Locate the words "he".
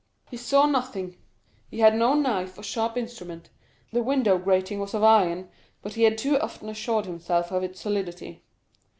0.31-0.37, 1.69-1.77, 5.93-6.01